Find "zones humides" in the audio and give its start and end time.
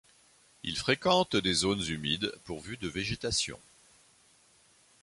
1.53-2.33